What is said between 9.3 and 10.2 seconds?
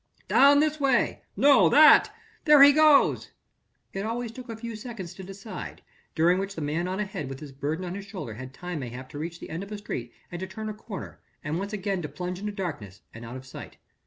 the end of a street